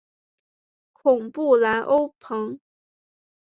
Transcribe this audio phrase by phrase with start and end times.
[0.93, 2.59] 孔布兰欧蓬。